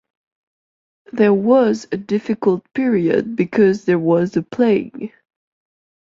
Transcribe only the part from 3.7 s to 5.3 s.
there was the plague.